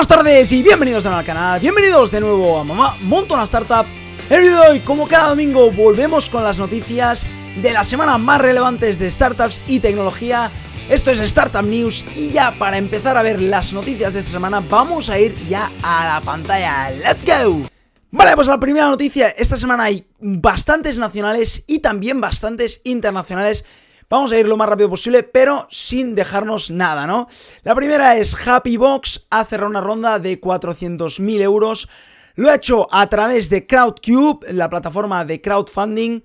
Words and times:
Buenas 0.00 0.16
tardes 0.16 0.52
y 0.52 0.62
bienvenidos 0.62 1.04
al 1.04 1.22
canal, 1.26 1.60
bienvenidos 1.60 2.10
de 2.10 2.20
nuevo 2.20 2.58
a 2.58 2.64
Mamá 2.64 2.96
Monto 3.02 3.34
una 3.34 3.42
Startup. 3.42 3.84
El 4.30 4.40
vídeo 4.40 4.62
de 4.62 4.68
hoy, 4.68 4.80
como 4.80 5.06
cada 5.06 5.28
domingo, 5.28 5.70
volvemos 5.70 6.30
con 6.30 6.42
las 6.42 6.58
noticias 6.58 7.26
de 7.60 7.70
la 7.74 7.84
semana 7.84 8.16
más 8.16 8.40
relevantes 8.40 8.98
de 8.98 9.10
startups 9.10 9.60
y 9.68 9.78
tecnología. 9.78 10.50
Esto 10.88 11.10
es 11.10 11.20
Startup 11.20 11.62
News 11.62 12.06
y 12.16 12.30
ya 12.30 12.50
para 12.52 12.78
empezar 12.78 13.18
a 13.18 13.22
ver 13.22 13.42
las 13.42 13.74
noticias 13.74 14.14
de 14.14 14.20
esta 14.20 14.32
semana 14.32 14.60
vamos 14.60 15.10
a 15.10 15.18
ir 15.18 15.34
ya 15.50 15.70
a 15.82 16.14
la 16.14 16.20
pantalla. 16.22 16.90
¡Let's 16.92 17.26
go! 17.26 17.66
Vale, 18.10 18.36
pues 18.36 18.48
la 18.48 18.58
primera 18.58 18.86
noticia, 18.86 19.28
esta 19.28 19.58
semana 19.58 19.84
hay 19.84 20.06
bastantes 20.18 20.96
nacionales 20.96 21.62
y 21.66 21.80
también 21.80 22.22
bastantes 22.22 22.80
internacionales. 22.84 23.66
Vamos 24.10 24.32
a 24.32 24.38
ir 24.40 24.48
lo 24.48 24.56
más 24.56 24.68
rápido 24.68 24.90
posible, 24.90 25.22
pero 25.22 25.68
sin 25.70 26.16
dejarnos 26.16 26.72
nada, 26.72 27.06
¿no? 27.06 27.28
La 27.62 27.76
primera 27.76 28.16
es 28.16 28.36
Happy 28.44 28.76
Box, 28.76 29.28
ha 29.30 29.44
cerrado 29.44 29.70
una 29.70 29.80
ronda 29.80 30.18
de 30.18 30.40
400.000 30.40 31.40
euros. 31.40 31.88
Lo 32.34 32.50
ha 32.50 32.56
hecho 32.56 32.88
a 32.90 33.08
través 33.08 33.48
de 33.50 33.68
Crowdcube, 33.68 34.52
la 34.52 34.68
plataforma 34.68 35.24
de 35.24 35.40
crowdfunding. 35.40 36.22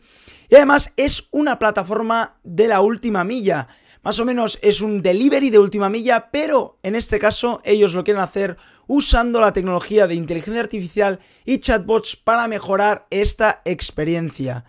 Y 0.49 0.55
además 0.55 0.93
es 0.97 1.27
una 1.29 1.59
plataforma 1.59 2.37
de 2.43 2.67
la 2.67 2.81
última 2.81 3.23
milla. 3.23 3.67
Más 4.01 4.19
o 4.19 4.25
menos 4.25 4.57
es 4.63 4.81
un 4.81 5.03
delivery 5.03 5.51
de 5.51 5.59
última 5.59 5.87
milla, 5.87 6.31
pero 6.31 6.79
en 6.81 6.95
este 6.95 7.19
caso 7.19 7.61
ellos 7.63 7.93
lo 7.93 8.03
quieren 8.03 8.23
hacer 8.23 8.57
usando 8.87 9.39
la 9.39 9.53
tecnología 9.53 10.07
de 10.07 10.15
inteligencia 10.15 10.61
artificial 10.61 11.19
y 11.45 11.59
chatbots 11.59 12.15
para 12.15 12.47
mejorar 12.47 13.05
esta 13.11 13.61
experiencia. 13.63 14.65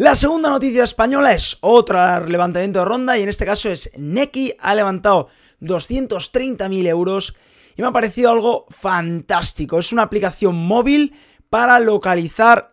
La 0.00 0.14
segunda 0.14 0.48
noticia 0.48 0.84
española 0.84 1.34
es 1.34 1.58
otra 1.60 2.20
levantamiento 2.20 2.78
de 2.78 2.86
ronda 2.86 3.18
y 3.18 3.22
en 3.22 3.28
este 3.28 3.44
caso 3.44 3.68
es 3.68 3.90
Neki 3.98 4.54
ha 4.58 4.74
levantado 4.74 5.28
230.000 5.60 6.86
euros 6.86 7.34
y 7.76 7.82
me 7.82 7.88
ha 7.88 7.92
parecido 7.92 8.30
algo 8.30 8.64
fantástico. 8.70 9.78
Es 9.78 9.92
una 9.92 10.04
aplicación 10.04 10.56
móvil 10.56 11.12
para 11.50 11.78
localizar 11.80 12.70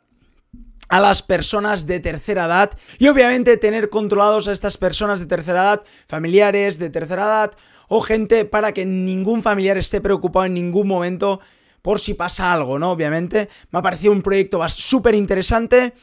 a 0.87 1.01
las 1.01 1.21
personas 1.21 1.85
de 1.85 1.99
tercera 1.99 2.45
edad 2.45 2.71
y 2.97 3.09
obviamente 3.09 3.57
tener 3.57 3.89
controlados 3.89 4.47
a 4.47 4.53
estas 4.53 4.77
personas 4.77 5.19
de 5.19 5.25
tercera 5.25 5.63
edad, 5.63 5.83
familiares 6.07 6.79
de 6.79 6.89
tercera 6.89 7.25
edad 7.25 7.51
o 7.89 7.99
gente 7.99 8.45
para 8.45 8.71
que 8.71 8.85
ningún 8.85 9.41
familiar 9.41 9.75
esté 9.75 9.99
preocupado 9.99 10.45
en 10.45 10.53
ningún 10.53 10.87
momento 10.87 11.41
por 11.81 11.99
si 11.99 12.13
pasa 12.13 12.53
algo, 12.53 12.79
¿no? 12.79 12.91
Obviamente 12.91 13.49
me 13.71 13.79
ha 13.79 13.81
parecido 13.81 14.13
un 14.13 14.21
proyecto 14.21 14.61
súper 14.69 15.13
interesante 15.13 15.93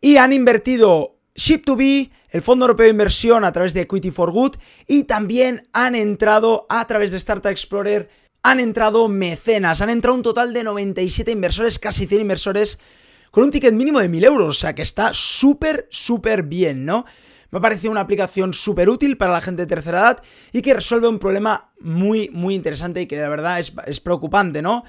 y 0.00 0.16
han 0.16 0.32
invertido 0.32 1.16
Ship2B, 1.34 2.10
el 2.30 2.42
Fondo 2.42 2.64
Europeo 2.64 2.84
de 2.84 2.90
Inversión 2.90 3.44
a 3.44 3.52
través 3.52 3.74
de 3.74 3.82
Equity 3.82 4.10
for 4.10 4.32
Good 4.32 4.56
y 4.86 5.04
también 5.04 5.68
han 5.72 5.94
entrado 5.94 6.66
a 6.68 6.86
través 6.86 7.10
de 7.10 7.18
Startup 7.18 7.50
Explorer, 7.50 8.08
han 8.42 8.60
entrado 8.60 9.08
mecenas, 9.08 9.80
han 9.80 9.90
entrado 9.90 10.16
un 10.16 10.22
total 10.22 10.52
de 10.52 10.64
97 10.64 11.30
inversores, 11.30 11.78
casi 11.78 12.06
100 12.06 12.20
inversores, 12.20 12.78
con 13.30 13.44
un 13.44 13.50
ticket 13.50 13.74
mínimo 13.74 14.00
de 14.00 14.08
1000 14.08 14.24
euros, 14.24 14.56
o 14.56 14.60
sea 14.60 14.74
que 14.74 14.82
está 14.82 15.12
súper, 15.12 15.88
súper 15.90 16.42
bien, 16.42 16.84
¿no? 16.84 17.04
Me 17.50 17.58
ha 17.58 17.62
parecido 17.62 17.90
una 17.90 18.00
aplicación 18.00 18.52
súper 18.52 18.88
útil 18.88 19.16
para 19.16 19.32
la 19.32 19.40
gente 19.40 19.62
de 19.62 19.66
tercera 19.66 19.98
edad 19.98 20.22
y 20.52 20.62
que 20.62 20.74
resuelve 20.74 21.08
un 21.08 21.18
problema 21.18 21.70
muy, 21.80 22.28
muy 22.32 22.54
interesante 22.54 23.00
y 23.02 23.06
que 23.06 23.18
de 23.18 23.28
verdad 23.28 23.58
es, 23.58 24.00
preocupante, 24.00 24.62
¿no? 24.62 24.84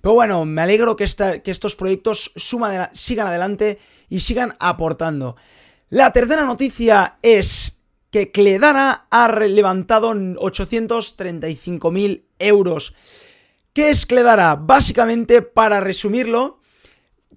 Pero 0.00 0.14
bueno, 0.14 0.44
me 0.44 0.60
alegro 0.60 0.94
que, 0.94 1.06
que 1.42 1.50
estos 1.50 1.74
proyectos 1.74 2.32
sigan 2.36 3.26
adelante 3.26 3.78
y 4.12 4.20
sigan 4.20 4.54
aportando. 4.60 5.34
La 5.88 6.12
tercera 6.12 6.44
noticia 6.44 7.16
es 7.22 7.80
que 8.10 8.30
Cledara 8.30 9.06
ha 9.10 9.40
levantado 9.40 10.12
835.000 10.12 12.24
euros. 12.38 12.94
¿Qué 13.72 13.88
es 13.88 14.04
Cledara? 14.04 14.56
Básicamente, 14.56 15.40
para 15.40 15.80
resumirlo, 15.80 16.60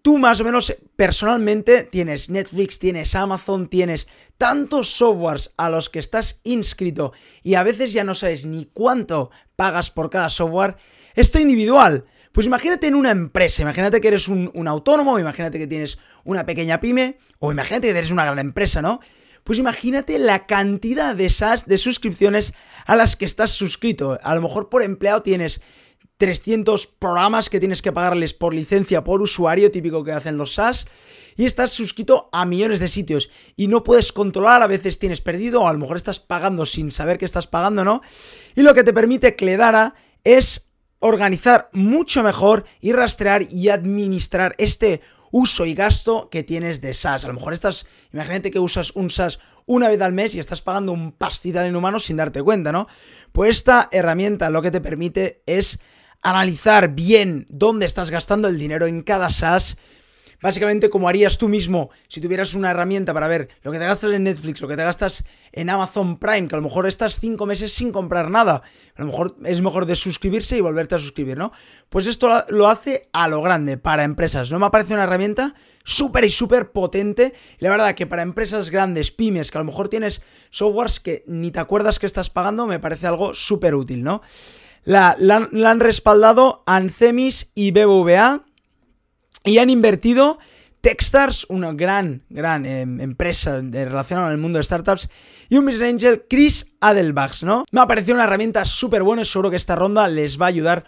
tú 0.02 0.18
más 0.18 0.42
o 0.42 0.44
menos 0.44 0.76
personalmente 0.98 1.84
tienes 1.84 2.30
Netflix, 2.30 2.78
tienes 2.78 3.16
Amazon, 3.16 3.70
tienes 3.70 4.10
tantos 4.38 4.90
softwares 4.90 5.54
a 5.56 5.70
los 5.70 5.90
que 5.90 6.00
estás 6.00 6.42
inscrito 6.44 7.14
y 7.42 7.56
a 7.56 7.64
veces 7.64 7.94
ya 7.94 8.04
no 8.04 8.16
sabes 8.16 8.44
ni 8.44 8.66
cuánto 8.66 9.32
pagas 9.56 9.92
por 9.92 10.10
cada 10.10 10.30
software. 10.30 10.76
Esto 11.14 11.40
individual. 11.40 12.04
Pues 12.36 12.48
imagínate 12.48 12.88
en 12.88 12.96
una 12.96 13.12
empresa, 13.12 13.62
imagínate 13.62 14.02
que 14.02 14.10
eres 14.10 14.28
un, 14.28 14.68
autónomo, 14.68 15.18
imagínate 15.18 15.58
que 15.58 15.68
tienes 15.68 16.00
una 16.26 16.46
pequeña 16.46 16.82
pyme, 16.82 17.18
o 17.40 17.54
imagínate 17.54 17.88
que 17.88 17.98
eres 17.98 18.12
una 18.12 18.26
gran 18.26 18.40
empresa, 18.40 18.82
¿no? 18.82 19.00
Pues 19.46 19.58
imagínate 19.58 20.20
la 20.20 20.46
cantidad 20.46 21.16
de 21.16 21.30
SaaS, 21.30 21.66
de 21.66 21.78
suscripciones 21.78 22.54
a 22.86 22.98
las 22.98 23.16
que 23.16 23.24
estás 23.24 23.52
suscrito. 23.52 24.20
A 24.22 24.36
lo 24.36 24.42
mejor 24.42 24.68
por 24.68 24.84
empleado 24.84 25.22
tienes 25.22 25.62
300 26.18 26.88
programas 26.88 27.50
que 27.50 27.62
tienes 27.62 27.82
que 27.82 27.94
pagarles 27.94 28.34
por 28.34 28.54
licencia, 28.54 29.06
por 29.06 29.22
usuario, 29.22 29.72
típico 29.72 30.04
que 30.04 30.12
hacen 30.12 30.36
los 30.36 30.56
SaaS, 30.56 30.88
y 31.38 31.46
estás 31.46 31.72
suscrito 31.72 32.28
a 32.34 32.44
millones 32.44 32.82
de 32.82 32.90
sitios 32.90 33.30
y 33.56 33.68
no 33.68 33.82
puedes 33.82 34.12
controlar, 34.12 34.62
a 34.62 34.68
veces 34.68 35.00
tienes 35.00 35.22
perdido, 35.22 35.62
o 35.62 35.68
a 35.70 35.74
lo 35.74 35.80
mejor 35.80 35.96
estás 35.96 36.20
pagando 36.20 36.66
sin 36.66 36.92
saber 36.92 37.18
que 37.18 37.24
estás 37.24 37.48
pagando, 37.48 37.86
¿no? 37.86 38.02
Y 38.56 38.62
lo 38.62 38.74
que 38.74 38.84
te 38.84 38.92
permite 38.92 39.38
Cledara 39.38 39.96
es 40.26 40.65
organizar 41.08 41.70
mucho 41.72 42.24
mejor 42.24 42.66
y 42.82 42.92
rastrear 42.92 43.44
y 43.44 43.70
administrar 43.70 44.56
este 44.58 45.02
uso 45.32 45.66
y 45.66 45.76
gasto 45.76 46.30
que 46.32 46.44
tienes 46.44 46.82
de 46.82 46.94
SaaS. 46.94 47.26
A 47.26 47.28
lo 47.28 47.36
mejor 47.36 47.54
estás, 47.54 47.86
imagínate 48.12 48.50
que 48.50 48.60
usas 48.60 48.92
un 48.96 49.10
SaaS 49.10 49.40
una 49.66 49.88
vez 49.88 50.02
al 50.02 50.14
mes 50.14 50.34
y 50.34 50.40
estás 50.40 50.62
pagando 50.62 50.94
un 50.94 51.12
pastizal 51.12 51.68
en 51.68 51.76
humano 51.76 52.00
sin 52.00 52.18
darte 52.18 52.42
cuenta, 52.42 52.72
¿no? 52.72 52.88
Pues 53.32 53.58
esta 53.58 53.88
herramienta 53.92 54.50
lo 54.50 54.62
que 54.62 54.72
te 54.72 54.82
permite 54.82 55.44
es 55.46 55.80
analizar 56.24 56.96
bien 56.96 57.46
dónde 57.50 57.86
estás 57.86 58.10
gastando 58.10 58.48
el 58.48 58.58
dinero 58.58 58.88
en 58.88 59.02
cada 59.04 59.30
SaaS 59.30 59.78
Básicamente 60.46 60.92
como 60.92 61.10
harías 61.10 61.40
tú 61.40 61.50
mismo 61.50 61.90
si 62.08 62.22
tuvieras 62.22 62.54
una 62.54 62.70
herramienta 62.70 63.16
para 63.16 63.28
ver 63.28 63.50
lo 63.64 63.72
que 63.72 63.80
te 63.80 63.86
gastas 63.86 64.12
en 64.12 64.26
Netflix, 64.26 64.62
lo 64.62 64.68
que 64.68 64.78
te 64.78 64.84
gastas 64.84 65.24
en 65.52 65.72
Amazon 65.72 66.20
Prime, 66.20 66.48
que 66.48 66.54
a 66.54 66.60
lo 66.60 66.62
mejor 66.62 66.86
estás 66.86 67.20
cinco 67.20 67.48
meses 67.48 67.74
sin 67.74 67.92
comprar 67.92 68.30
nada. 68.30 68.62
A 68.96 69.02
lo 69.02 69.08
mejor 69.08 69.38
es 69.44 69.60
mejor 69.62 69.88
de 69.88 69.96
suscribirse 69.96 70.56
y 70.56 70.62
volverte 70.62 70.94
a 70.94 71.00
suscribir, 71.00 71.36
¿no? 71.36 71.52
Pues 71.90 72.06
esto 72.06 72.30
lo 72.50 72.68
hace 72.68 73.10
a 73.12 73.28
lo 73.28 73.42
grande 73.42 73.80
para 73.80 74.04
empresas. 74.04 74.52
No 74.52 74.60
me 74.60 74.70
parece 74.70 74.94
una 74.94 75.06
herramienta 75.06 75.56
súper 75.84 76.26
y 76.26 76.30
súper 76.30 76.72
potente. 76.72 77.34
La 77.58 77.72
verdad 77.72 77.96
que 77.96 78.06
para 78.06 78.22
empresas 78.22 78.70
grandes, 78.70 79.10
pymes, 79.10 79.50
que 79.50 79.58
a 79.58 79.62
lo 79.62 79.66
mejor 79.66 79.90
tienes 79.90 80.22
softwares 80.52 81.00
que 81.00 81.24
ni 81.26 81.50
te 81.50 81.60
acuerdas 81.60 81.98
que 81.98 82.06
estás 82.06 82.30
pagando, 82.30 82.68
me 82.68 82.78
parece 82.78 83.08
algo 83.08 83.34
súper 83.34 83.74
útil, 83.74 84.04
¿no? 84.04 84.22
La, 84.84 85.16
la, 85.18 85.50
la, 85.52 85.72
han 85.72 85.80
respaldado 85.80 86.62
Ancemis 86.68 87.50
y 87.56 87.72
BBVA. 87.72 88.46
Y 89.46 89.60
han 89.60 89.70
invertido 89.70 90.40
Techstars, 90.82 91.46
una 91.50 91.74
gran, 91.74 92.24
gran 92.30 92.66
em, 92.66 93.00
empresa 93.00 93.60
relacionada 93.62 94.32
el 94.32 94.38
mundo 94.38 94.58
de 94.58 94.64
startups, 94.64 95.10
y 95.50 95.58
un 95.58 95.66
business 95.66 95.90
angel, 95.90 96.26
Chris 96.30 96.76
Adelbachs, 96.80 97.44
¿no? 97.44 97.66
Me 97.72 97.82
ha 97.82 97.88
parecido 97.88 98.16
una 98.16 98.26
herramienta 98.26 98.66
súper 98.66 99.04
buena 99.04 99.24
y 99.24 99.26
seguro 99.26 99.50
que 99.50 99.56
esta 99.56 99.76
ronda 99.76 100.08
les 100.08 100.40
va 100.40 100.46
a 100.46 100.50
ayudar 100.50 100.86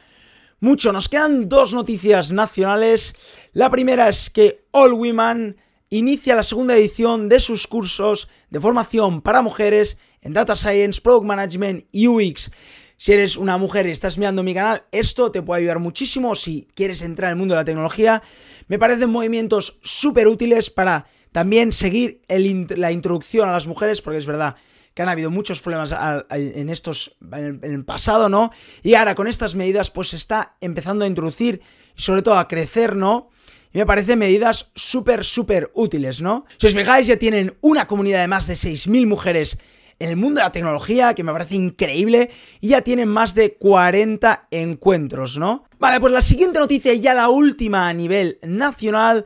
mucho. 0.59 0.91
Nos 0.91 1.09
quedan 1.09 1.49
dos 1.49 1.73
noticias 1.73 2.31
nacionales. 2.31 3.39
La 3.53 3.69
primera 3.69 4.09
es 4.09 4.29
que 4.29 4.65
All 4.71 4.93
Women 4.93 5.57
inicia 5.89 6.35
la 6.35 6.43
segunda 6.43 6.75
edición 6.75 7.29
de 7.29 7.39
sus 7.39 7.67
cursos 7.67 8.27
de 8.49 8.59
formación 8.59 9.21
para 9.21 9.41
mujeres 9.41 9.97
en 10.21 10.33
Data 10.33 10.55
Science, 10.55 11.01
Product 11.01 11.25
Management 11.25 11.85
y 11.91 12.07
UX. 12.07 12.51
Si 12.97 13.13
eres 13.13 13.37
una 13.37 13.57
mujer 13.57 13.85
y 13.85 13.91
estás 13.91 14.17
mirando 14.17 14.41
mi 14.41 14.55
canal, 14.55 14.81
esto 14.91 15.31
te 15.31 15.43
puede 15.43 15.61
ayudar 15.61 15.79
muchísimo 15.79 16.35
si 16.35 16.67
quieres 16.73 17.03
entrar 17.03 17.29
en 17.29 17.33
el 17.33 17.37
mundo 17.37 17.53
de 17.53 17.61
la 17.61 17.65
tecnología. 17.65 18.23
Me 18.67 18.79
parecen 18.79 19.11
movimientos 19.11 19.79
súper 19.83 20.27
útiles 20.27 20.71
para 20.71 21.05
también 21.31 21.71
seguir 21.73 22.21
la 22.27 22.91
introducción 22.91 23.47
a 23.47 23.51
las 23.51 23.67
mujeres, 23.67 24.01
porque 24.01 24.17
es 24.17 24.25
verdad 24.25 24.55
que 24.95 25.03
han 25.03 25.09
habido 25.09 25.29
muchos 25.29 25.61
problemas 25.61 25.93
en 26.31 26.69
estos 26.69 27.17
en 27.31 27.59
el 27.61 27.85
pasado, 27.85 28.29
¿no? 28.29 28.51
Y 28.81 28.95
ahora 28.95 29.13
con 29.13 29.27
estas 29.27 29.53
medidas 29.53 29.91
pues 29.91 30.07
se 30.09 30.15
está 30.15 30.55
empezando 30.59 31.05
a 31.05 31.07
introducir 31.07 31.61
y 31.95 32.01
sobre 32.01 32.23
todo 32.23 32.39
a 32.39 32.47
crecer, 32.47 32.95
¿no? 32.95 33.29
Y 33.71 33.77
me 33.77 33.85
parecen 33.85 34.17
medidas 34.17 34.71
súper, 34.73 35.23
súper 35.23 35.69
útiles, 35.75 36.19
¿no? 36.19 36.45
Si 36.57 36.65
os 36.65 36.73
fijáis, 36.73 37.05
ya 37.05 37.17
tienen 37.17 37.55
una 37.61 37.85
comunidad 37.85 38.21
de 38.21 38.27
más 38.27 38.47
de 38.47 38.55
6.000 38.55 39.05
mujeres 39.05 39.59
en 39.99 40.09
el 40.09 40.17
mundo 40.17 40.39
de 40.39 40.45
la 40.45 40.51
tecnología, 40.51 41.13
que 41.13 41.23
me 41.23 41.31
parece 41.31 41.55
increíble, 41.55 42.29
y 42.61 42.69
ya 42.69 42.81
tienen 42.81 43.09
más 43.09 43.33
de 43.35 43.55
40 43.55 44.47
encuentros, 44.51 45.37
¿no? 45.37 45.65
Vale, 45.79 45.99
pues 45.99 46.13
la 46.13 46.21
siguiente 46.21 46.59
noticia, 46.59 46.93
ya 46.93 47.13
la 47.13 47.29
última 47.29 47.87
a 47.87 47.93
nivel 47.93 48.39
nacional, 48.43 49.25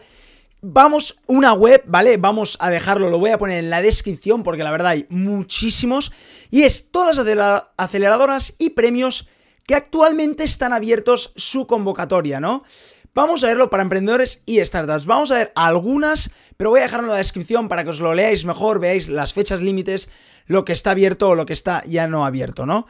Vamos, 0.63 1.15
una 1.25 1.53
web, 1.53 1.81
¿vale? 1.88 2.18
Vamos 2.18 2.56
a 2.59 2.69
dejarlo, 2.69 3.09
lo 3.09 3.18
voy 3.18 3.31
a 3.31 3.39
poner 3.39 3.57
en 3.57 3.71
la 3.71 3.81
descripción 3.81 4.44
porque 4.44 4.63
la 4.63 4.69
verdad 4.69 4.91
hay 4.91 5.07
muchísimos. 5.09 6.12
Y 6.51 6.62
es 6.62 6.91
todas 6.91 7.17
las 7.17 7.63
aceleradoras 7.77 8.53
y 8.59 8.69
premios 8.69 9.27
que 9.65 9.74
actualmente 9.74 10.44
están 10.44 10.71
abiertos 10.71 11.33
su 11.35 11.65
convocatoria, 11.65 12.39
¿no? 12.39 12.63
Vamos 13.13 13.43
a 13.43 13.47
verlo 13.47 13.69
para 13.69 13.83
emprendedores 13.83 14.41
y 14.45 14.63
startups. 14.63 15.05
Vamos 15.05 15.31
a 15.31 15.39
ver 15.39 15.51
algunas, 15.55 16.31
pero 16.55 16.69
voy 16.69 16.79
a 16.79 16.83
dejarlo 16.83 17.07
en 17.07 17.11
la 17.11 17.17
descripción 17.17 17.67
para 17.67 17.83
que 17.83 17.89
os 17.89 17.99
lo 17.99 18.13
leáis 18.13 18.45
mejor, 18.45 18.79
veáis 18.79 19.09
las 19.09 19.33
fechas 19.33 19.61
límites, 19.61 20.09
lo 20.45 20.63
que 20.63 20.71
está 20.71 20.91
abierto 20.91 21.27
o 21.27 21.35
lo 21.35 21.45
que 21.45 21.51
está 21.51 21.83
ya 21.85 22.07
no 22.07 22.25
abierto, 22.25 22.65
¿no? 22.65 22.87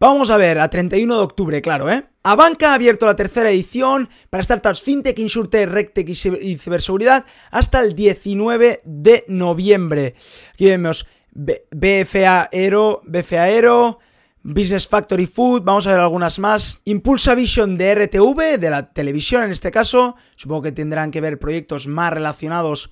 Vamos 0.00 0.30
a 0.30 0.38
ver, 0.38 0.58
a 0.58 0.70
31 0.70 1.16
de 1.16 1.20
octubre, 1.20 1.60
claro, 1.60 1.90
¿eh? 1.90 2.04
Abanca 2.22 2.70
ha 2.70 2.74
abierto 2.74 3.04
la 3.04 3.16
tercera 3.16 3.50
edición 3.50 4.08
para 4.30 4.42
startups 4.42 4.80
FinTech, 4.80 5.18
InsurTech, 5.18 5.68
RegTech 5.68 6.08
y 6.08 6.56
ciberseguridad 6.56 7.26
hasta 7.50 7.80
el 7.80 7.94
19 7.94 8.80
de 8.84 9.24
noviembre. 9.28 10.14
Aquí 10.54 10.64
vemos 10.64 11.06
BFA 11.30 12.48
Aero, 12.50 13.02
BFA 13.04 13.42
Aero, 13.42 13.98
Business 14.42 14.86
Factory 14.86 15.26
Food, 15.26 15.62
vamos 15.62 15.86
a 15.86 15.92
ver 15.92 16.00
algunas 16.00 16.38
más. 16.38 16.80
Impulsa 16.84 17.34
Vision 17.34 17.76
de 17.76 17.94
RTV, 17.94 18.58
de 18.58 18.70
la 18.70 18.92
televisión 18.92 19.44
en 19.44 19.50
este 19.50 19.70
caso. 19.70 20.16
Supongo 20.36 20.62
que 20.62 20.72
tendrán 20.72 21.10
que 21.10 21.20
ver 21.20 21.38
proyectos 21.38 21.86
más 21.86 22.12
relacionados 22.12 22.90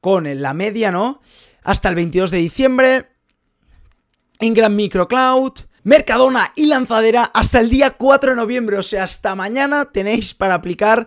con 0.00 0.24
la 0.40 0.54
media, 0.54 0.90
¿no? 0.90 1.20
Hasta 1.62 1.88
el 1.88 1.94
22 1.94 2.30
de 2.30 2.38
diciembre. 2.38 3.08
Ingram 4.40 4.74
Microcloud. 4.74 5.52
Mercadona 5.86 6.52
y 6.56 6.66
Lanzadera 6.66 7.30
hasta 7.32 7.60
el 7.60 7.70
día 7.70 7.92
4 7.92 8.30
de 8.30 8.36
noviembre, 8.36 8.76
o 8.76 8.82
sea, 8.82 9.04
hasta 9.04 9.36
mañana 9.36 9.92
tenéis 9.92 10.34
para 10.34 10.54
aplicar 10.54 11.06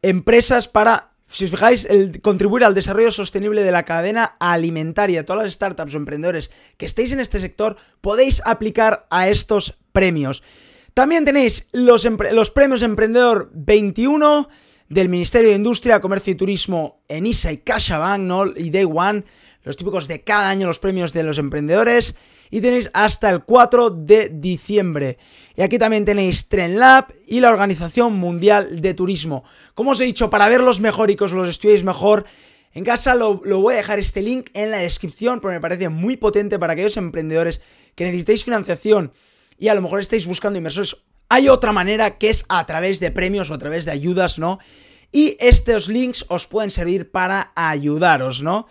empresas 0.00 0.68
para, 0.68 1.15
si 1.26 1.44
os 1.44 1.50
fijáis, 1.50 1.84
el 1.86 2.20
contribuir 2.20 2.64
al 2.64 2.74
desarrollo 2.74 3.10
sostenible 3.10 3.62
de 3.62 3.72
la 3.72 3.84
cadena 3.84 4.36
alimentaria. 4.38 5.26
Todas 5.26 5.44
las 5.44 5.52
startups 5.52 5.94
o 5.94 5.96
emprendedores 5.96 6.50
que 6.76 6.86
estéis 6.86 7.12
en 7.12 7.20
este 7.20 7.40
sector 7.40 7.76
podéis 8.00 8.40
aplicar 8.44 9.06
a 9.10 9.28
estos 9.28 9.78
premios. 9.92 10.42
También 10.94 11.24
tenéis 11.24 11.68
los, 11.72 12.08
los 12.32 12.50
premios 12.50 12.82
Emprendedor 12.82 13.50
21 13.52 14.48
del 14.88 15.08
Ministerio 15.08 15.50
de 15.50 15.56
Industria, 15.56 16.00
Comercio 16.00 16.32
y 16.32 16.36
Turismo, 16.36 17.02
ENISA 17.08 17.52
y 17.52 17.58
CaixaBank. 17.58 18.56
Y 18.56 18.70
Day 18.70 18.84
One, 18.84 19.24
los 19.64 19.76
típicos 19.76 20.06
de 20.08 20.22
cada 20.22 20.48
año, 20.48 20.68
los 20.68 20.78
premios 20.78 21.12
de 21.12 21.24
los 21.24 21.38
emprendedores 21.38 22.14
y 22.50 22.60
tenéis 22.60 22.90
hasta 22.94 23.30
el 23.30 23.44
4 23.44 23.90
de 23.90 24.30
diciembre. 24.30 25.18
Y 25.56 25.62
aquí 25.62 25.78
también 25.78 26.04
tenéis 26.04 26.48
TrendLab 26.48 27.12
y 27.26 27.40
la 27.40 27.50
Organización 27.50 28.14
Mundial 28.14 28.80
de 28.80 28.94
Turismo. 28.94 29.44
Como 29.74 29.92
os 29.92 30.00
he 30.00 30.04
dicho, 30.04 30.30
para 30.30 30.48
verlos 30.48 30.80
mejor 30.80 31.10
y 31.10 31.16
que 31.16 31.24
os 31.24 31.32
los 31.32 31.48
estudiéis 31.48 31.84
mejor, 31.84 32.24
en 32.74 32.84
casa 32.84 33.14
lo, 33.14 33.40
lo 33.44 33.60
voy 33.60 33.74
a 33.74 33.78
dejar 33.78 33.98
este 33.98 34.22
link 34.22 34.50
en 34.52 34.70
la 34.70 34.78
descripción 34.78 35.40
porque 35.40 35.54
me 35.54 35.60
parece 35.60 35.88
muy 35.88 36.16
potente 36.16 36.58
para 36.58 36.74
aquellos 36.74 36.96
emprendedores 36.96 37.60
que 37.94 38.04
necesitéis 38.04 38.44
financiación 38.44 39.12
y 39.58 39.68
a 39.68 39.74
lo 39.74 39.82
mejor 39.82 40.00
estáis 40.00 40.26
buscando 40.26 40.58
inversores. 40.58 40.96
Hay 41.28 41.48
otra 41.48 41.72
manera 41.72 42.18
que 42.18 42.30
es 42.30 42.44
a 42.48 42.64
través 42.66 43.00
de 43.00 43.10
premios 43.10 43.50
o 43.50 43.54
a 43.54 43.58
través 43.58 43.84
de 43.84 43.90
ayudas, 43.90 44.38
¿no? 44.38 44.58
Y 45.12 45.36
estos 45.40 45.88
links 45.88 46.24
os 46.28 46.46
pueden 46.46 46.70
servir 46.70 47.10
para 47.10 47.52
ayudaros, 47.54 48.42
¿no? 48.42 48.66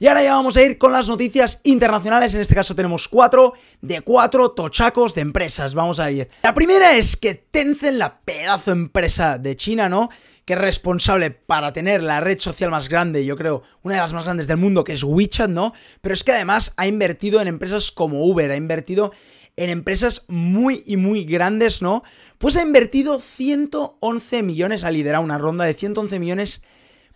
Y 0.00 0.06
ahora 0.06 0.22
ya 0.22 0.34
vamos 0.34 0.56
a 0.56 0.62
ir 0.62 0.78
con 0.78 0.92
las 0.92 1.08
noticias 1.08 1.60
internacionales. 1.64 2.34
En 2.34 2.40
este 2.40 2.54
caso 2.54 2.74
tenemos 2.74 3.08
cuatro 3.08 3.54
de 3.80 4.00
cuatro 4.02 4.52
tochacos 4.52 5.14
de 5.14 5.22
empresas. 5.22 5.74
Vamos 5.74 5.98
a 5.98 6.10
ir. 6.10 6.28
La 6.42 6.54
primera 6.54 6.96
es 6.96 7.16
que 7.16 7.34
Tencent, 7.34 7.98
la 7.98 8.20
pedazo 8.20 8.70
empresa 8.70 9.38
de 9.38 9.56
China, 9.56 9.88
¿no? 9.88 10.08
Que 10.44 10.52
es 10.52 10.58
responsable 10.60 11.32
para 11.32 11.72
tener 11.72 12.02
la 12.02 12.20
red 12.20 12.38
social 12.38 12.70
más 12.70 12.88
grande, 12.88 13.24
yo 13.24 13.36
creo, 13.36 13.62
una 13.82 13.96
de 13.96 14.00
las 14.00 14.12
más 14.12 14.24
grandes 14.24 14.46
del 14.46 14.56
mundo, 14.56 14.84
que 14.84 14.92
es 14.92 15.02
WeChat, 15.02 15.50
¿no? 15.50 15.74
Pero 16.00 16.12
es 16.12 16.22
que 16.22 16.32
además 16.32 16.72
ha 16.76 16.86
invertido 16.86 17.40
en 17.40 17.48
empresas 17.48 17.90
como 17.90 18.24
Uber, 18.24 18.50
ha 18.52 18.56
invertido 18.56 19.12
en 19.58 19.70
empresas 19.70 20.24
muy 20.28 20.84
y 20.86 20.96
muy 20.96 21.24
grandes, 21.24 21.82
¿no? 21.82 22.04
Pues 22.38 22.54
ha 22.54 22.62
invertido 22.62 23.18
111 23.18 24.44
millones, 24.44 24.84
ha 24.84 24.90
liderado 24.92 25.24
una 25.24 25.36
ronda 25.36 25.64
de 25.64 25.74
111 25.74 26.20
millones 26.20 26.62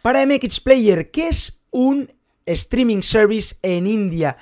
para 0.03 0.27
MX 0.27 0.59
Player, 0.59 1.13
que 1.13 1.29
es 1.29 1.61
un 1.71 2.13
streaming 2.45 3.03
service 3.03 3.55
en 3.63 3.87
India. 3.87 4.37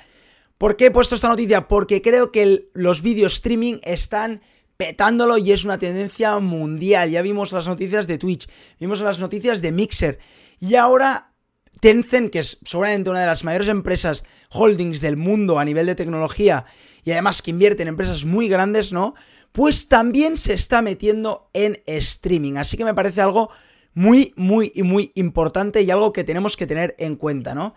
¿Por 0.57 0.77
qué 0.77 0.87
he 0.87 0.91
puesto 0.91 1.13
esta 1.13 1.27
noticia? 1.27 1.67
Porque 1.67 2.01
creo 2.01 2.31
que 2.31 2.69
los 2.73 3.03
vídeos 3.03 3.33
streaming 3.33 3.75
están 3.83 4.41
petándolo 4.77 5.37
y 5.37 5.51
es 5.51 5.63
una 5.63 5.77
tendencia 5.77 6.39
mundial. 6.39 7.11
Ya 7.11 7.21
vimos 7.21 7.51
las 7.51 7.67
noticias 7.67 8.07
de 8.07 8.17
Twitch, 8.17 8.49
vimos 8.79 8.99
las 9.01 9.19
noticias 9.19 9.61
de 9.61 9.71
Mixer 9.71 10.17
y 10.59 10.73
ahora 10.73 11.30
Tencent, 11.81 12.31
que 12.31 12.39
es 12.39 12.59
seguramente 12.63 13.09
una 13.09 13.19
de 13.19 13.25
las 13.25 13.43
mayores 13.43 13.67
empresas 13.67 14.23
holdings 14.51 15.01
del 15.01 15.17
mundo 15.17 15.59
a 15.59 15.65
nivel 15.65 15.87
de 15.87 15.95
tecnología 15.95 16.65
y 17.03 17.11
además 17.11 17.41
que 17.41 17.51
invierte 17.51 17.81
en 17.81 17.89
empresas 17.89 18.23
muy 18.23 18.47
grandes, 18.47 18.93
¿no? 18.93 19.15
Pues 19.51 19.89
también 19.89 20.37
se 20.37 20.53
está 20.53 20.81
metiendo 20.81 21.49
en 21.53 21.81
streaming. 21.85 22.55
Así 22.55 22.77
que 22.77 22.85
me 22.85 22.93
parece 22.93 23.19
algo 23.19 23.49
muy, 23.93 24.31
muy 24.37 24.71
y 24.75 24.83
muy 24.83 25.11
importante 25.15 25.81
y 25.81 25.91
algo 25.91 26.13
que 26.13 26.23
tenemos 26.23 26.55
que 26.55 26.67
tener 26.67 26.95
en 26.99 27.15
cuenta, 27.15 27.55
¿no? 27.55 27.73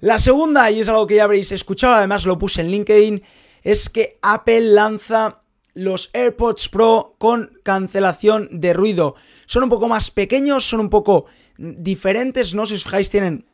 La 0.00 0.18
segunda, 0.18 0.70
y 0.70 0.80
es 0.80 0.88
algo 0.88 1.06
que 1.06 1.14
ya 1.14 1.24
habréis 1.24 1.52
escuchado, 1.52 1.94
además 1.94 2.26
lo 2.26 2.36
puse 2.36 2.60
en 2.60 2.68
LinkedIn, 2.68 3.22
es 3.62 3.88
que 3.88 4.18
Apple 4.20 4.60
lanza 4.60 5.40
los 5.72 6.10
AirPods 6.12 6.68
Pro 6.68 7.14
con 7.18 7.58
cancelación 7.62 8.48
de 8.50 8.72
ruido. 8.72 9.14
Son 9.46 9.62
un 9.62 9.68
poco 9.68 9.88
más 9.88 10.10
pequeños, 10.10 10.68
son 10.68 10.80
un 10.80 10.90
poco 10.90 11.26
diferentes, 11.58 12.54
¿no? 12.54 12.66
Si 12.66 12.74
os 12.74 12.84
fijáis, 12.84 13.10
tienen 13.10 13.44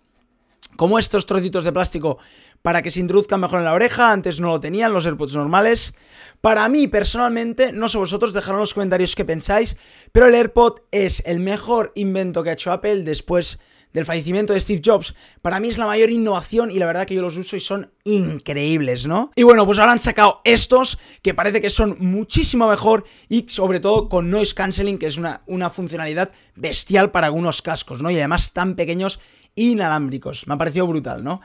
como 0.76 0.98
estos 0.98 1.26
trocitos 1.26 1.64
de 1.64 1.72
plástico 1.72 2.18
para 2.62 2.82
que 2.82 2.90
se 2.90 3.00
introduzcan 3.00 3.40
mejor 3.40 3.58
en 3.58 3.64
la 3.64 3.74
oreja, 3.74 4.12
antes 4.12 4.40
no 4.40 4.48
lo 4.48 4.60
tenían 4.60 4.92
los 4.92 5.04
AirPods 5.04 5.34
normales. 5.34 5.94
Para 6.40 6.68
mí, 6.68 6.88
personalmente, 6.88 7.72
no 7.72 7.88
sé 7.88 7.98
vosotros, 7.98 8.32
dejadlo 8.32 8.58
en 8.58 8.60
los 8.60 8.74
comentarios 8.74 9.14
qué 9.14 9.24
pensáis, 9.24 9.76
pero 10.12 10.26
el 10.26 10.34
AirPod 10.34 10.80
es 10.90 11.22
el 11.26 11.40
mejor 11.40 11.92
invento 11.94 12.42
que 12.42 12.50
ha 12.50 12.54
hecho 12.54 12.72
Apple 12.72 13.02
después 13.02 13.58
del 13.92 14.04
fallecimiento 14.04 14.52
de 14.52 14.60
Steve 14.60 14.82
Jobs, 14.84 15.14
para 15.42 15.60
mí 15.60 15.68
es 15.68 15.78
la 15.78 15.86
mayor 15.86 16.10
innovación 16.10 16.70
y 16.70 16.78
la 16.78 16.86
verdad 16.86 17.06
que 17.06 17.14
yo 17.14 17.22
los 17.22 17.36
uso 17.36 17.56
y 17.56 17.60
son 17.60 17.92
increíbles, 18.04 19.06
¿no? 19.06 19.30
Y 19.36 19.42
bueno, 19.42 19.66
pues 19.66 19.78
ahora 19.78 19.92
han 19.92 19.98
sacado 19.98 20.40
estos 20.44 20.98
que 21.22 21.34
parece 21.34 21.60
que 21.60 21.70
son 21.70 21.96
muchísimo 21.98 22.68
mejor 22.68 23.04
y 23.28 23.46
sobre 23.48 23.80
todo 23.80 24.08
con 24.08 24.30
noise 24.30 24.54
cancelling, 24.54 24.98
que 24.98 25.06
es 25.06 25.18
una, 25.18 25.42
una 25.46 25.70
funcionalidad 25.70 26.32
bestial 26.54 27.10
para 27.10 27.26
algunos 27.26 27.62
cascos, 27.62 28.02
¿no? 28.02 28.10
Y 28.10 28.16
además 28.16 28.52
tan 28.52 28.76
pequeños 28.76 29.20
inalámbricos. 29.54 30.46
Me 30.46 30.54
ha 30.54 30.58
parecido 30.58 30.86
brutal, 30.86 31.22
¿no? 31.22 31.40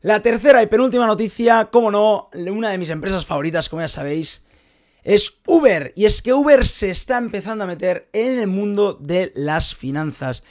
La 0.00 0.20
tercera 0.20 0.62
y 0.62 0.66
penúltima 0.66 1.06
noticia, 1.06 1.66
como 1.66 1.90
no, 1.90 2.28
una 2.34 2.70
de 2.70 2.78
mis 2.78 2.90
empresas 2.90 3.24
favoritas, 3.24 3.68
como 3.68 3.82
ya 3.82 3.88
sabéis, 3.88 4.44
es 5.04 5.40
Uber. 5.46 5.92
Y 5.94 6.06
es 6.06 6.22
que 6.22 6.32
Uber 6.32 6.66
se 6.66 6.90
está 6.90 7.18
empezando 7.18 7.62
a 7.62 7.68
meter 7.68 8.08
en 8.12 8.40
el 8.40 8.48
mundo 8.48 8.94
de 8.94 9.30
las 9.36 9.76
finanzas. 9.76 10.42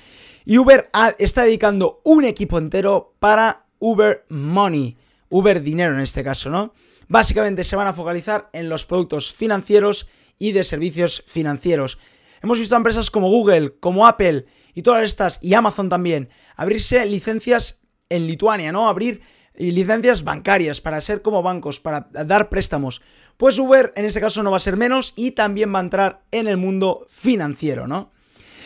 Y 0.45 0.57
Uber 0.57 0.89
está 1.19 1.43
dedicando 1.43 2.01
un 2.03 2.25
equipo 2.25 2.57
entero 2.57 3.15
para 3.19 3.65
Uber 3.79 4.25
Money, 4.29 4.97
Uber 5.29 5.61
Dinero 5.61 5.93
en 5.93 6.01
este 6.01 6.23
caso, 6.23 6.49
¿no? 6.49 6.73
Básicamente 7.07 7.63
se 7.63 7.75
van 7.75 7.87
a 7.87 7.93
focalizar 7.93 8.49
en 8.53 8.69
los 8.69 8.85
productos 8.85 9.33
financieros 9.33 10.07
y 10.39 10.53
de 10.53 10.63
servicios 10.63 11.23
financieros. 11.27 11.99
Hemos 12.41 12.57
visto 12.57 12.75
a 12.75 12.77
empresas 12.77 13.11
como 13.11 13.29
Google, 13.29 13.75
como 13.79 14.07
Apple 14.07 14.45
y 14.73 14.81
todas 14.81 15.03
estas, 15.03 15.39
y 15.43 15.53
Amazon 15.53 15.89
también, 15.89 16.29
abrirse 16.55 17.05
licencias 17.05 17.81
en 18.09 18.25
Lituania, 18.27 18.71
¿no? 18.71 18.89
Abrir 18.89 19.21
licencias 19.53 20.23
bancarias 20.23 20.81
para 20.81 21.01
ser 21.01 21.21
como 21.21 21.43
bancos, 21.43 21.79
para 21.79 22.07
dar 22.11 22.49
préstamos. 22.49 23.01
Pues 23.37 23.59
Uber 23.59 23.91
en 23.95 24.05
este 24.05 24.21
caso 24.21 24.41
no 24.41 24.51
va 24.51 24.57
a 24.57 24.61
ser 24.61 24.77
menos 24.77 25.13
y 25.15 25.31
también 25.31 25.73
va 25.73 25.79
a 25.79 25.83
entrar 25.83 26.23
en 26.31 26.47
el 26.47 26.57
mundo 26.57 27.05
financiero, 27.09 27.87
¿no? 27.87 28.11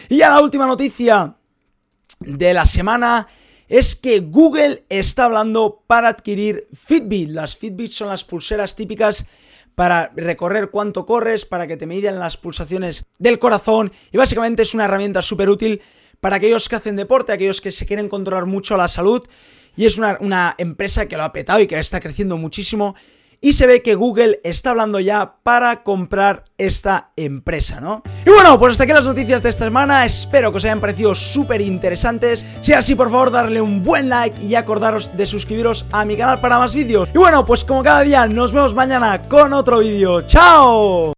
Y 0.08 0.18
ya 0.18 0.30
la 0.30 0.42
última 0.42 0.68
noticia 0.68 1.36
de 2.20 2.54
la 2.54 2.66
semana 2.66 3.28
es 3.68 3.96
que 3.96 4.20
Google 4.20 4.86
está 4.90 5.26
hablando 5.26 5.84
para 5.88 6.10
adquirir 6.10 6.68
Fitbit. 6.74 7.30
Las 7.30 7.56
Fitbit 7.58 7.92
son 7.92 8.10
las 8.10 8.24
pulseras 8.24 8.76
típicas 8.76 9.26
para 9.74 10.12
recorrer 10.16 10.70
cuánto 10.70 11.06
corres, 11.06 11.46
para 11.46 11.68
que 11.68 11.78
te 11.78 11.86
midan 11.86 12.20
las 12.20 12.38
pulsaciones 12.38 13.06
del 13.20 13.40
corazón 13.40 13.92
y 14.12 14.18
básicamente 14.18 14.62
es 14.64 14.74
una 14.74 14.86
herramienta 14.86 15.22
súper 15.22 15.50
útil 15.50 15.82
para 16.22 16.38
aquellos 16.38 16.70
que 16.70 16.78
hacen 16.78 16.96
deporte, 16.96 17.34
aquellos 17.34 17.60
que 17.60 17.72
se 17.72 17.86
quieren 17.86 18.08
controlar 18.08 18.46
mucho 18.46 18.78
la 18.78 18.88
salud 18.88 19.28
y 19.76 19.86
es 19.86 19.98
una, 19.98 20.18
una 20.22 20.56
empresa 20.58 21.08
que 21.08 21.18
lo 21.18 21.24
ha 21.24 21.34
petado 21.34 21.60
y 21.60 21.68
que 21.68 21.78
está 21.78 22.00
creciendo 22.00 22.38
muchísimo 22.38 22.96
y 23.46 23.54
se 23.54 23.68
ve 23.68 23.84
que 23.84 23.94
Google 23.94 24.40
está 24.44 24.72
hablando 24.72 25.00
ya 25.00 25.36
para 25.44 25.84
comprar 25.84 26.46
esta 26.58 27.12
empresa, 27.16 27.80
¿no? 27.80 28.02
Y 28.26 28.32
bueno, 28.32 28.58
pues 28.58 28.72
hasta 28.72 28.86
aquí 28.86 28.94
las 28.94 29.06
noticias 29.06 29.44
de 29.44 29.50
esta 29.50 29.66
semana, 29.66 30.04
espero 30.04 30.50
que 30.50 30.58
os 30.58 30.66
hayan 30.66 30.82
parecido 30.82 31.14
súper 31.14 31.62
interesantes, 31.62 32.44
si 32.62 32.72
es 32.72 32.78
así 32.80 32.96
por 32.96 33.12
favor 33.12 33.30
darle 33.30 33.62
un 33.62 33.84
buen 33.84 34.10
like 34.10 34.44
y 34.44 34.56
acordaros 34.56 35.16
de 35.16 35.28
suscribiros 35.28 35.86
a 35.92 36.06
mi 36.06 36.18
canal 36.18 36.42
para 36.42 36.58
más 36.58 36.74
vídeos. 36.74 37.08
Y 37.14 37.20
bueno, 37.20 37.46
pues 37.46 37.64
como 37.64 37.84
cada 37.84 38.02
día 38.02 38.26
nos 38.26 38.52
vemos 38.52 38.74
mañana 38.74 39.22
con 39.22 39.54
otro 39.54 39.78
vídeo, 39.78 40.24
¡chao! 40.24 41.14